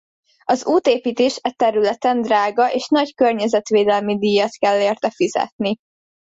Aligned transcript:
Az 0.43 0.65
útépítés 0.65 1.39
e 1.41 1.51
területen 1.51 2.21
drága 2.21 2.73
és 2.73 2.87
nagy 2.87 3.13
környezetvédelmi 3.13 4.17
díjat 4.17 4.51
kell 4.51 4.79
érte 4.81 5.09
fizetni. 5.09 5.77